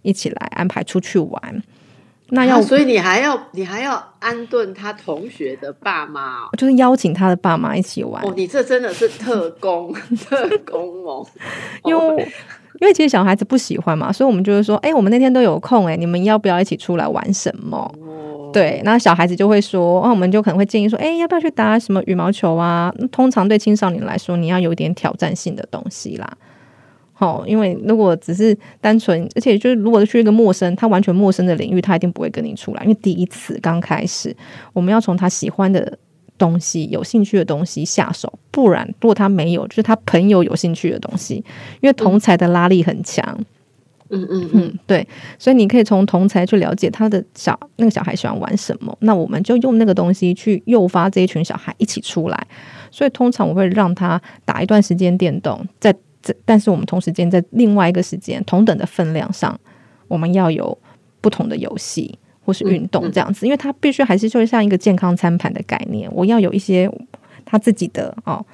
[0.02, 1.62] 一起来安排出去玩。
[2.32, 8.24] 那要，所以你还要你还要安顿他同学的爸妈，就是邀请他的爸妈一起玩。
[8.24, 9.92] 哦，你这真的是特工
[10.28, 11.26] 特工 哦，
[11.84, 12.28] 因为
[12.80, 17.92] 因为其实小孩子不喜欢嘛，所以我们就是说，哎，我们那天都有空，哎，你们要不要一起出来玩什么？
[18.52, 22.92] 对，那小孩子就会说，那我们就可能会建议说，哎，要不要去打什么羽毛球啊？
[23.10, 26.28] 通常对青少年来说，你要有点挑战性的东西啦。
[27.12, 34.34] 好，因为如果只是单纯，而且就是如果去一个陌生、他完全陌生的领域，他一定不会跟你出来，因为第一次刚开始，
[34.72, 35.98] 我们要从他喜欢的
[36.38, 41.36] 东西、有兴趣的东西下手，不然如果他没有，就是他朋友有兴趣的东西，
[41.80, 43.24] 因为同才的拉力很强。
[43.38, 43.44] 嗯
[44.10, 45.06] 嗯嗯嗯，对，
[45.38, 52.46] 所以你可以从同才去了解他的小那个小孩喜欢玩什么，那我们就用那个东西去诱发这一群小孩一起出来。
[52.90, 59.58] 所以通常我会让他打一段时间电动，在这，但是我们同时间在另外一个时间同等的分量上，
[60.08, 60.76] 我们要有
[61.20, 66.90] 不同的游戏或是运动这样子，因为他必须还是就像一个健康餐盘的概念，我要有一些
[67.44, 68.44] 他自己的哦。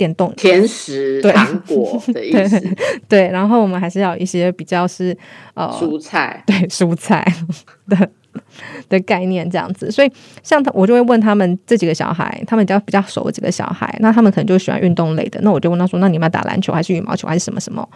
[0.00, 2.58] 电动甜食、糖果的意思，
[3.06, 5.14] 对，然后我们还是要一些比较是
[5.52, 7.22] 呃蔬菜，对蔬菜
[7.86, 8.08] 的
[8.88, 9.90] 的概念这样子。
[9.90, 10.10] 所以
[10.42, 15.38] 像他，我就会问他们这几个小孩，他们比较比较熟的几个小孩，那他们可能就喜欢运动类的。
[15.42, 17.86] 那我就问他说：“那你们要打篮球还是羽毛球还是什么什么？”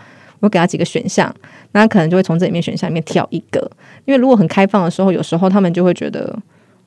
[0.40, 1.34] 我给他几个选项，
[1.72, 3.70] 那他可能就会从这里面选项里面挑一个。
[4.04, 6.38] 因为如果很开放的时候，有时候他们就会觉得。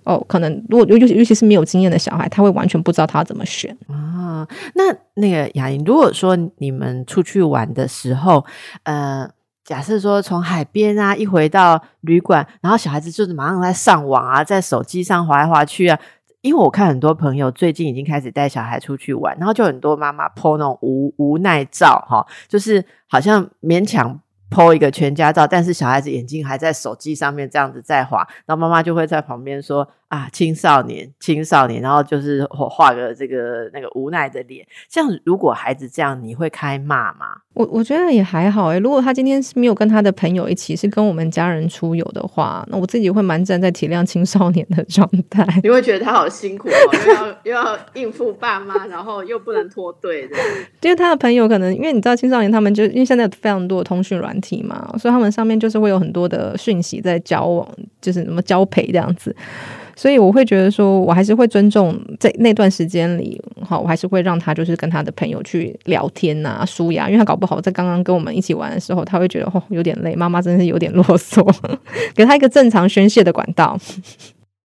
[0.07, 4.47] 哦，可能如果尤尤其是没有经验的小孩，他会完全不知道他要怎么选啊。
[4.73, 4.83] 那
[5.15, 8.45] 那个雅莹，如果说你们出去玩的时候，
[8.83, 9.29] 呃，
[9.65, 15.99] 假设说从海边啊，一回到旅馆，然后小孩子就是马上在上网啊，在手机上滑来滑去啊。
[16.39, 24.21] 因为我看很多朋友最近已经开始带小孩出去玩，然后就很多妈妈 po 那种无无奈照，哈，就是好像勉强。
[24.49, 29.85] 拍一个全家照，但是小孩子眼睛还在手机上面这样子在滑，然后妈妈就会在旁边说。
[30.09, 34.65] 啊，青少年，青少年，然后就是画个这个那个无奈的脸。
[34.89, 37.35] 这样，如果孩子这样，你会开骂吗？
[37.53, 38.79] 我我觉得也还好诶。
[38.79, 45.45] 如果他今天是没有跟他的朋友一起，是跟我们家人出游的话，那我自己会蛮站在体谅青少年的状态。
[45.61, 50.37] 你会觉得他好辛苦哦，又要又要应付爸妈，然后又不能脱队的。
[50.83, 57.67] 因为他的朋友可能，因为你知道青少年他们就因为现在有非常多的通讯软体嘛，所以他们上面就是会有很多的讯息在交往，
[57.99, 59.35] 就是什么交配这样子。
[59.97, 71.43] 所以我会觉得说，我还是会尊重在那段时间里，好，我还是会让他就是跟他的朋友去聊天呐，舒压，因为他搞不好在刚刚跟我们一起玩的时候，他会觉得哦有点累，妈妈真的是有点啰嗦，
[72.13, 73.75] 给他一个正常宣泄的管道。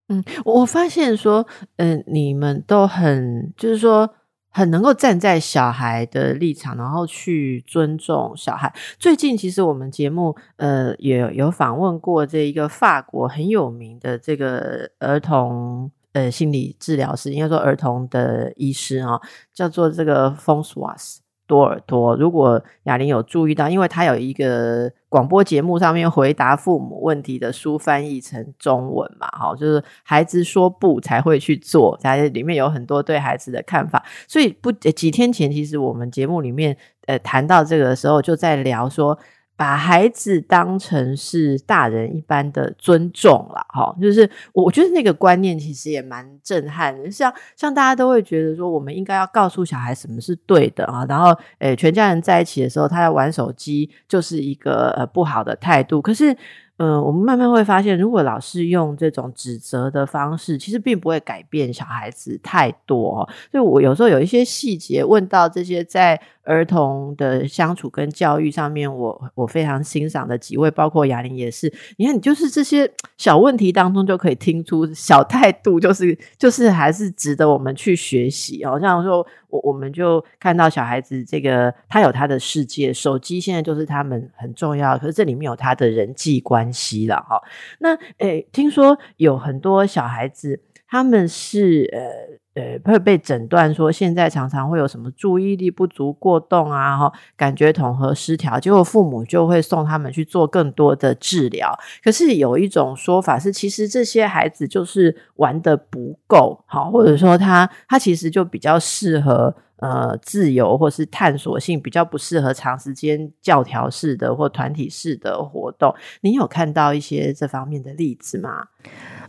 [0.09, 4.09] 嗯，我发现说，嗯，你们都很就是说。
[4.51, 8.73] 很能够站在小孩的立场，然后去尊重小孩。
[8.99, 19.19] 最近其实我们节目呃也有访问过这一个法国很有名的这个儿童呃心理治疗师，应该说儿童的医师啊，
[19.53, 21.17] 叫做这个 Fonsoas
[21.51, 39.19] 多耳朵，如果雅玲有注意到，因为他有一个广播节目上面回答父母问题的书翻译成中文嘛，哈，就是孩子说不才会去做，才里面有很多对孩子的看法，所以不几天前，其实我们节目里面呃谈到这个的时候，就在聊说。
[39.61, 47.11] 把孩子当成是大人一般的尊重了，哈，就是我我觉得那个观念其实也蛮震撼的。
[47.11, 56.01] 像像大家都会觉得说，我们应该要告诉小孩什么是对的啊，然后诶，全家人在一起的时候，他要玩手机就是一个呃不好的态度。
[56.01, 56.35] 可是。
[56.77, 63.29] 嗯，我们慢慢会发现，如果老是用这种指责的方式，其实并不会改变小孩子太多。
[63.51, 66.19] 所以我有时候有一些细节问到这些在
[66.51, 71.71] 儿童的相处跟教育上面，我我非常欣赏的几位，包括雅玲也是。
[71.97, 78.65] 你看，你就是这些小问题当中就可以听出小态度，就是就是还是值得我们去学习。
[78.65, 79.25] 好像说。
[79.51, 84.97] 我我们就看到小孩子这个，他有他的世界，手机现在就是他们很重要。
[84.97, 87.37] 可是这里面有他的人际关系了哈。
[87.79, 101.77] 那诶，听说有很多小孩子，他们是呃呃会被诊断说现在常常会有什么注意力不足过动啊，哈，感觉统合失调，结果父母就会送他们去做更多的治疗。
[102.03, 109.55] 可是有一种说法是，其实这些孩子就是玩的不够好，或者说他他其实就比较适合。
[109.81, 115.91] 呃，自由或是探索性比较不适合长时间教条式的或团体式的活动。
[116.21, 118.65] 你有看到一些这方面的例子吗？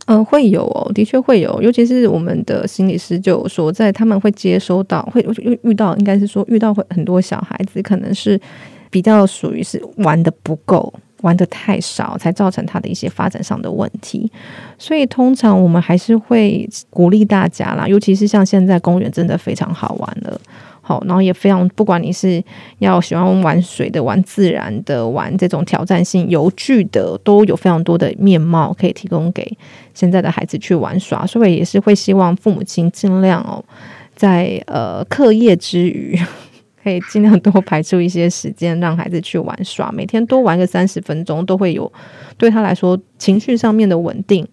[0.05, 1.59] 嗯，会有哦，的确会有。
[1.59, 8.39] 尤其是我们的心理师就说，在他们会接收到，会遇遇到，应该是说遇到会很多小孩子，可能是
[8.91, 10.93] 比较属于是玩的不够。
[11.23, 14.31] 玩的太少，才造成他的一些发展上的问题。
[14.77, 20.39] 所以通常我们还是会鼓励大家啦，尤其是像现在公园真的非常好玩了，
[20.81, 22.43] 好，然后也非常不管你是
[22.79, 29.57] 要喜欢玩水的、玩自然的、玩这种挑战性游具的，都有非常多的面貌可以提供给
[29.93, 31.25] 现在的孩子去玩耍。
[31.25, 33.63] 所以也是会希望父母亲尽量哦，
[34.13, 36.19] 在呃课业之余。
[36.83, 41.89] 可以尽量多排出一些时间，让孩子去玩耍，每天多玩个三十分钟，都会有
[42.37, 44.45] 对他来说情绪上面的稳定，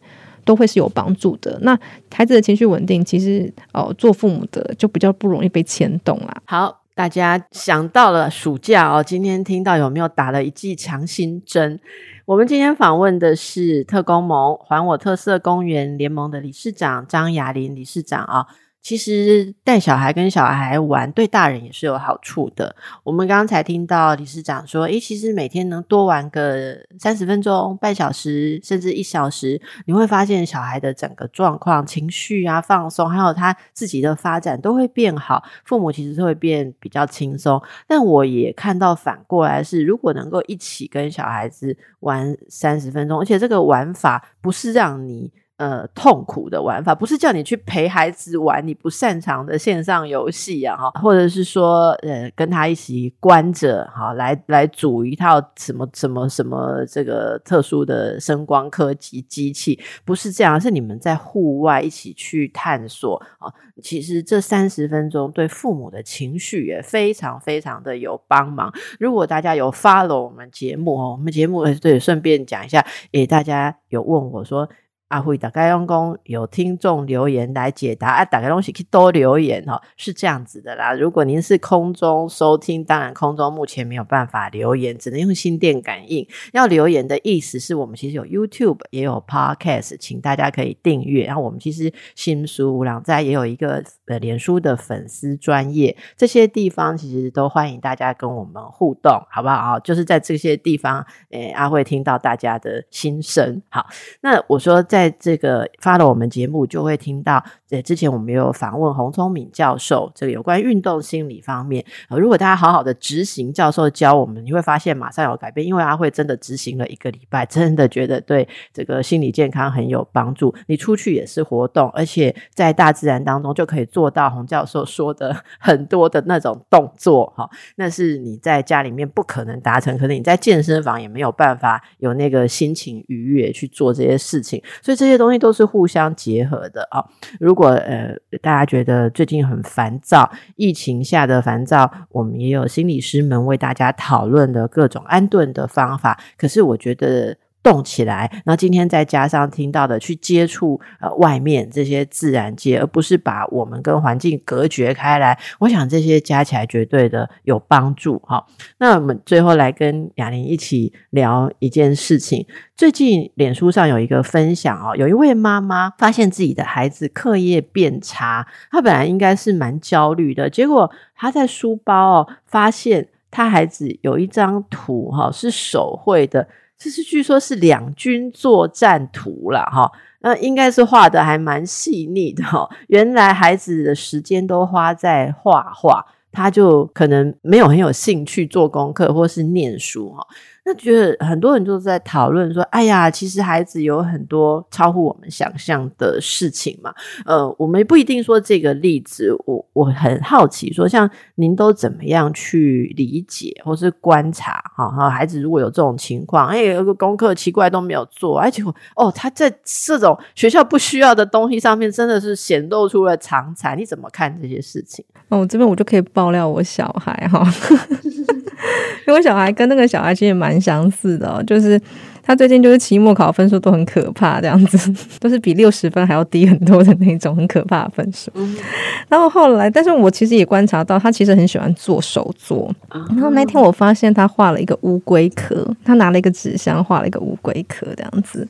[0.44, 1.58] 都会是有帮助的。
[1.62, 1.76] 那
[2.14, 6.36] 孩子的情绪稳定，其实哦，做父母的就比较不容易被牵动啦。
[6.44, 11.80] 好，大家想到了暑假哦，今天听到有没有打了一剂强心针？
[12.26, 18.46] 我们今天访问的是特工盟还我特色公园联盟的理事长张雅玲理事长啊。
[18.82, 22.74] 其实带小孩跟小孩玩，对大人也是有好处的。
[23.04, 35.44] 我们刚才听到理事长说，诶，其实每天能多玩个三十分钟、半小时，甚至一小时，你会发现小孩的整个状况、情绪啊、放松，还有他自己的发展都会变好。
[35.64, 37.62] 父母其实是会变比较轻松。
[37.86, 45.30] 但我也看到反过来是，如果能够一起跟小孩子玩三十分钟，而且这个玩法不是让你。
[45.60, 63.52] 呃痛苦的玩法，不是叫你去陪孩子玩你不擅长的线上游戏啊，哈，或者是说呃跟他一起关着，哈，来来组一套什么什么什么这个特殊的声光科技机器，不是这样，是你们在户外一起去探索啊。
[63.82, 68.72] 其实这三十分钟对父母的情绪也非常非常的有帮忙。
[68.98, 72.82] 如果大家有 follow 我们节目哦，我们节目对，顺便讲一下，
[73.12, 74.66] 诶，大家有问我说。
[75.10, 78.24] 阿辉打开用公，有听众留言来解答啊！
[78.24, 80.92] 打开东西可以多留言哦，是这样子的啦。
[80.92, 86.24] 如果您是空中收听，当然空中目前没有办法留言，只能用心电感应。
[86.52, 91.24] 要留言的意思是我们其实有 YouTube 也有 Podcast，请大家可以订阅。
[91.26, 99.80] 然后我们其实新书无良在也有一个呃脸书的粉丝专业，这些地方其实都欢迎大家跟我们互动，好不好？
[99.80, 103.60] 就是在这些地方，诶，阿慧听到大家的心声。
[103.70, 103.84] 好，
[104.22, 104.99] 那我说在。
[105.00, 107.42] 在这个发了我们节目，就会听到。
[107.70, 111.84] 呃，之前我们有访问洪聪敏教授，这个有关运动心理方面。
[112.08, 120.52] 呃，如果大家好好的执行教授教我们，你会发现马上有改变，因为阿慧真的执行了一个礼拜，真的觉得对这个心理健康很有帮助。
[120.66, 134.60] 你出去也是活动，而且在大自然当中就可以做到洪教授说的很多的那种动作，哈，那是你在家里面不可能达成，可能你在健身房也没有办法有那个心情愉悦去做这些事情。
[134.90, 137.04] 所以这些东西都是互相结合的啊。
[137.38, 138.12] 如果呃
[138.42, 146.18] 大家觉得最近很烦躁，疫情下的烦躁，我们也有心理师们为大家讨论的各种安顿的方法。
[146.36, 147.36] 可是我觉得。
[147.62, 155.38] 动起来，那今天再加上听到的去接触呃外面这些自然界，而不是把我们跟环境隔绝开来。
[155.58, 158.46] 我想这些加起来绝对的有帮助哈。
[158.78, 162.46] 那我们最后来跟雅玲一起聊一件事情。
[162.74, 176.48] 最近脸书上有一个分享哦，有一位妈妈发现自己的孩子课业变差，她本来应该是蛮焦虑的，结果她在书包哦发现她孩子有一张图哈是手绘的。
[176.82, 182.66] 这是据说是两军作战图了哈，那应该是画的还蛮细腻的哈。
[182.88, 186.02] 原来孩子的时间都花在画画，
[186.32, 190.26] 他就可能没有很有兴趣做功课或是念书哈。
[190.70, 196.94] 那觉得很多人就在讨论说：“哎呀，其实孩子有很多超乎我们想象的事情嘛。”
[197.26, 204.62] 呃，我们不一定说这个例子，我我很好奇，说像您都怎么样去理解或是观察？
[204.76, 208.62] 哈，哈，孩子如果有这种情况，哎，有个功课奇怪都没有做，而且
[208.94, 213.74] 哦，他在这种学校不需要的东西上面，真的是显露出了长才。
[213.74, 215.04] 你怎么看这些事情？
[215.30, 217.42] 哦，这边我就可以爆料我小孩哈。
[219.08, 221.80] 因为小孩跟那个小孩其实蛮相似的，就是
[222.22, 228.30] 他最近就是期末考分数都很可怕，这样子 都是比六十分还要低很多的那种很可怕的分数。
[229.08, 232.72] 然后后来，但是我其实也观察到，他其实很喜欢做手作。
[232.90, 238.46] 然后那天我发现他画了一个乌龟壳，他拿了一个纸箱画了一个乌龟壳这样子。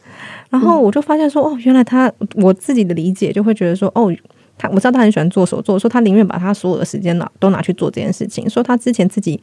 [0.51, 4.15] 然后我就发现说，哦，原来他我自己的理解就会觉得说，哦。
[4.61, 8.49] 他我知道他很喜欢做手作，说他宁愿把他所有的时间拿都拿去做这件事情。
[8.51, 9.41] 说他之前自己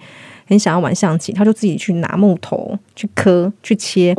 [0.48, 4.14] 很想要玩象棋，他就自己去拿木头去磕、去切，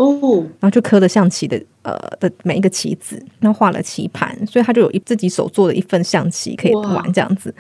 [0.60, 1.60] 然后就磕的象棋的。
[1.82, 7.54] 呃的每一个棋子，然后画了棋盘，所以他就有一自己手做的一份象棋可以玩这样子。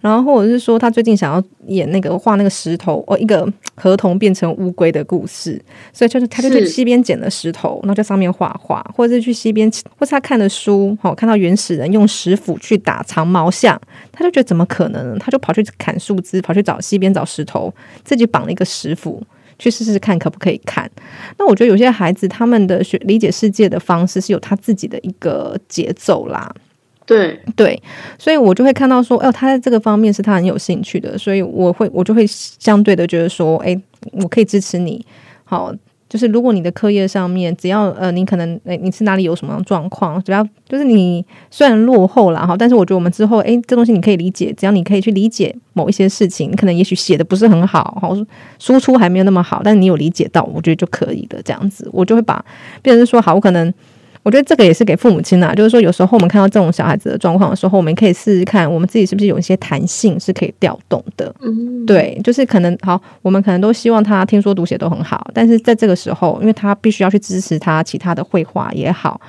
[0.00, 5.60] 然后或者是说，他最近想要演那个画那个石头哦，一个河童变成乌龟的故事，
[5.92, 13.80] 所以就是他就去溪边捡了石头，然后在上面画画，或者是去溪边，或是他看的书，好看到原始人用石斧去打长毛象，
[14.12, 15.18] 他就觉得怎么可能？
[15.18, 17.74] 他就跑去砍树枝，跑去找溪边找石头，
[18.04, 19.22] 自己绑了一个石斧。
[19.56, 20.90] 去试试看可不可以看？
[21.38, 26.52] 那我觉得有些孩子他们的学理解世界的方式是有他自己的一个节奏啦。
[27.06, 27.80] 对对，
[28.18, 33.80] 所以我就会看到说，哦，他在这个方面是他很有兴趣的，所以我会我就会相对的觉得说，哎，
[34.10, 35.06] 我可以支持你，
[35.44, 35.72] 好。
[36.14, 40.22] 就是如果你的课业上面，只要呃，你可能诶，你是哪里有什么状况？
[40.22, 48.10] 只要就是你虽然落后了哈，但是我觉得我们之后诶，这东西你可以理解，只要你可以去理解某一些事情，你可能也许写的不是很好哈，
[48.60, 52.44] 输出还没有那么好，但你有理解到，我觉得就可以的这样子，我就会把
[52.80, 53.74] 变成说好，我可能。
[54.24, 61.32] 我觉得这个也是给父母亲啊，就是说有时候我们看到这种小孩子的状况的时候，我们可以试试看，我们自己是不是有一些弹性是可以调动的。
[61.42, 69.20] 嗯，对，就是可能好，我们可能都希望他听说读写都很好，但是在这个时候，因为他必须要去支持他其他的绘画也好，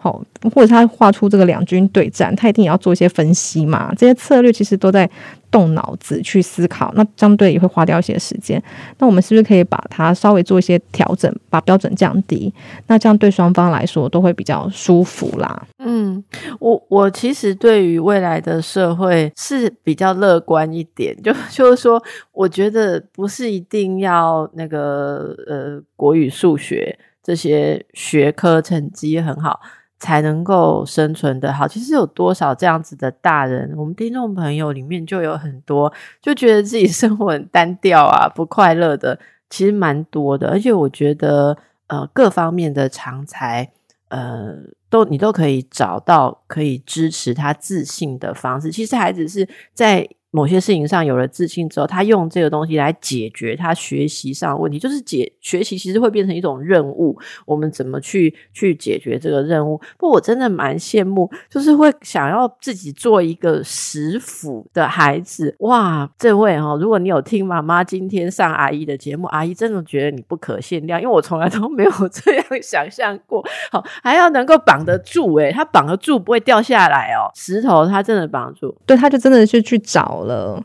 [0.00, 0.22] 好，
[0.54, 3.92] 或者他画出这个两军对战，他一定也要做一些分析嘛。
[3.96, 5.10] 这些策略其实都在
[5.50, 8.62] 动脑子去思考，那相对也会花掉一些时间。
[8.98, 12.54] 那我们是不是可以把它稍微做一些调整，把标准降低？
[12.86, 15.66] 那这样对双方来说都会比较舒服啦。
[15.78, 16.22] 嗯，
[16.60, 29.58] 我我其实对于未来的社会是比较乐观一点，就就是说，我觉得不是一定要那个呃国语、数学这些学科成绩很好。
[29.98, 31.66] 才能够生存的好。
[31.66, 39.18] 其实有多少这样子的大人，我们听众朋友里面就有很多，就觉得自己 生活很单调啊，不快乐的，
[39.50, 40.50] 其实蛮多的。
[40.50, 41.56] 而且我觉得，
[41.88, 43.70] 呃，各方面的长才，
[44.08, 44.54] 呃，
[44.88, 48.70] 都你都可以找到可以支持他自信的方式。
[48.70, 50.08] 其实孩子是在。
[50.30, 57.18] 某些事情上有了自信之后，他用这个东西来解决他学习上的问题，就是解学习其实会变成一种任务。
[57.46, 59.80] 我们怎么去去解决这个任务？
[59.96, 65.56] 不，我真的蛮羡慕，就是会想要自己做一个食府的孩子。
[65.60, 73.42] 哇，这位哈，如果你有听妈妈今天上阿姨的节目，阿姨真的觉得你不可限量，因为我从来都没有 这样想象过。
[73.72, 77.32] 好，还要能够绑得住，诶，他绑得住不会掉下来哦。
[77.34, 80.17] 石头他真的绑住，对，他就真的是去找。
[80.24, 80.62] 了，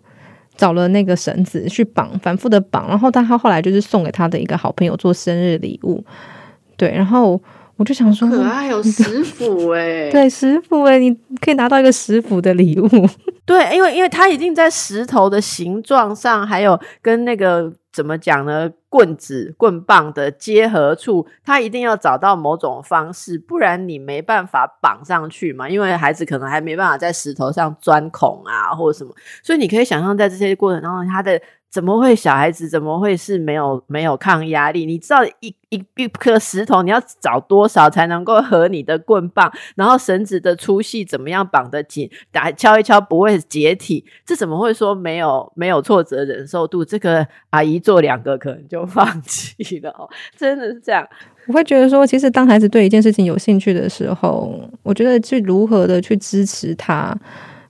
[0.56, 6.04] 找了那个绳子去绑，反复的绑，然后但他后来就是送给他的一个好朋友做生日礼物，
[6.78, 7.42] 对，然后
[7.78, 12.88] 我就想说，可爱有食府 哎，对，食府哎，你可以拿到一个食府的礼物，
[13.46, 17.72] 对，因为因为他已经在石头的形状上，还有跟那个。
[17.94, 18.68] 怎么讲呢？
[18.94, 25.68] 棍子、棍棒的结合处，他一定要找到某种方式，不然你没办法绑上去嘛。
[25.68, 31.42] 因为孩子可能还没办法在石头上钻孔啊，或者什么，所以你可以想象，在这些过程当中，他的。
[31.74, 34.86] 怎么会小孩子怎么会是没有没有抗压力？
[34.86, 39.52] 你知道一一一颗石头你要找多少才能够和你的棍棒？
[39.76, 42.08] 然后绳子的粗细怎么样绑得紧？
[42.32, 44.06] 打敲一敲不会解体？
[44.24, 46.86] 这怎么会说没有没有挫折忍受度？
[46.86, 51.08] 这个阿姨做两个可能就放弃了哦， 真的是这样。
[51.48, 57.18] 我会觉得说，其实当孩子对一件事情有兴趣的时候，我觉得去如何的去支持他。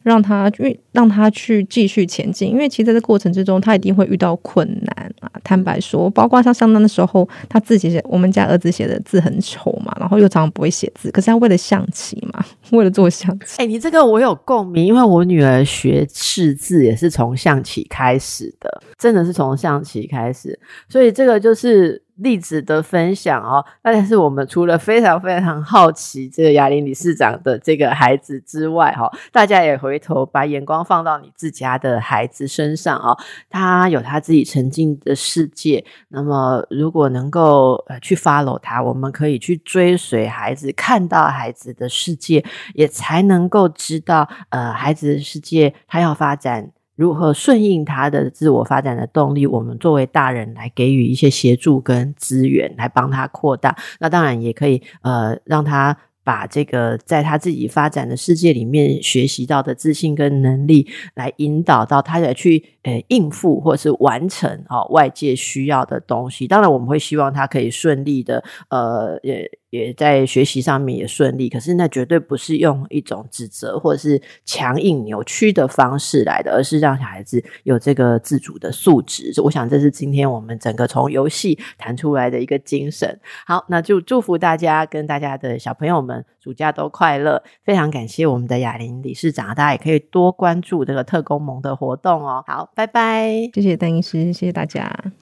[0.03, 5.31] 让他去让他去继续前进，因为其实在这过程之中，他一定会遇到困难啊。
[5.45, 12.45] 坦白说，包括像上当的时候，他自己写我们家儿子写的字很丑嘛，然后又常常不会写字，可是他为了象棋嘛，
[12.77, 13.61] 为了做象棋。
[13.61, 20.59] 哎，你这个我有共鸣，因为我女儿学识字也是从象棋开始的，真的是从象棋开始，
[20.89, 22.03] 所以这个就是。
[22.17, 33.17] 例子的分享哦，但是我们除了非常非常好奇这个雅玲理事长的这个孩子之外，哈，大家也回头把眼光放到你自家的孩子身上哦，
[33.49, 35.83] 他有他自己沉浸的世界。
[36.09, 46.71] 那么，如果能够呃去 follow 他，我们可以去追随孩子，看到孩子的世界，也才能够知道呃孩子的世界他要发展。
[46.95, 49.47] 如何顺应他的自我发展的动力？
[49.47, 53.75] 我们作为大人来给予一些协助跟资源，来帮他扩大。
[53.99, 62.63] 那当然也可以，呃，让他把这个在他自己发展的世界里面学习到的自信跟能力，来引导到他来去。
[62.83, 66.47] 诶，应付或是完成哦外界需要的东西。
[66.47, 71.49] 当然，我们会希望他可以顺利的，呃，也也在学习上面也顺利。
[71.49, 79.33] 可是，那绝对不是用一种指责或者是强硬扭曲的方式来的，而是让小孩子有这个自主的素质。
[79.43, 83.19] 我想，这是今天我们整个从游戏谈出来的一个精神。
[83.47, 87.41] 好，那就祝福大家跟大家的小朋友们暑假都快乐。
[87.63, 92.43] 非常感谢我们的雅玲理事长，大家也可以多关注这个特工盟的活动哦。
[92.45, 92.69] 好。
[92.75, 95.13] 拜拜，谢谢邓医师，谢谢大家。